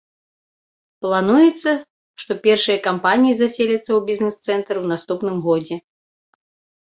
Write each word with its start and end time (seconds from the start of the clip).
Плануецца, 1.05 1.71
што 2.23 2.31
першыя 2.47 2.77
кампаніі 2.87 3.37
заселяцца 3.41 3.83
ў 3.83 3.99
бізнес-цэнтр 4.09 4.73
у 4.83 4.89
наступным 4.93 5.37
годзе. 5.49 5.75